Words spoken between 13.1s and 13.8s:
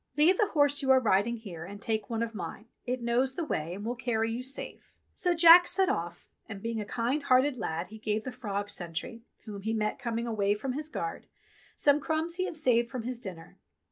dinner.